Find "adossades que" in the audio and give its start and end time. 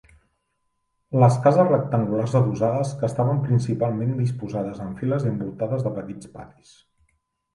2.39-3.05